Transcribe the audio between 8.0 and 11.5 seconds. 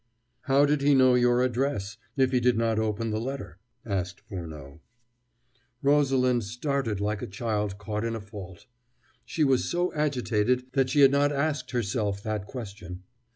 in a fault. She was so agitated that she had not